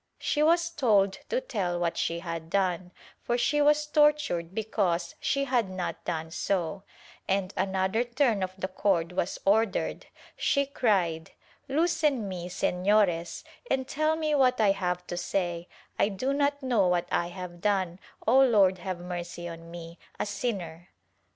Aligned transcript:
She 0.17 0.41
was 0.41 0.71
told 0.71 1.19
to 1.29 1.39
tell 1.39 1.77
what 1.79 1.95
she 1.95 2.21
had 2.21 2.49
done, 2.49 2.91
for 3.21 3.37
she 3.37 3.61
was 3.61 3.85
tortured 3.85 4.55
because 4.55 5.13
she 5.19 5.43
had 5.43 5.69
not 5.69 6.03
done 6.05 6.31
so, 6.31 6.81
and 7.27 7.53
another 7.55 8.03
turn 8.03 8.41
of 8.41 8.51
the 8.57 8.67
cord 8.67 9.11
was 9.11 9.37
ordered. 9.45 10.07
She 10.35 10.65
cried" 10.65 11.29
Loosen 11.69 12.27
me, 12.27 12.49
Sefiores 12.49 13.43
and 13.69 13.87
tell 13.87 14.15
me 14.15 14.33
what 14.33 14.59
I 14.59 14.71
have 14.71 15.05
to 15.05 15.17
say: 15.17 15.67
I 15.99 16.09
do 16.09 16.33
not 16.33 16.63
know 16.63 16.87
what 16.87 17.07
I 17.11 17.27
have 17.27 17.61
done, 17.61 17.99
O 18.25 18.39
Lord 18.39 18.79
have 18.79 19.01
mercy 19.01 19.47
on 19.47 19.69
me, 19.69 19.99
a 20.19 20.25
sinner!" 20.25 20.87